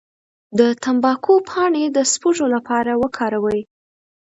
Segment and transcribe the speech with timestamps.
[0.59, 3.61] د تمباکو پاڼې د سپږو لپاره وکاروئ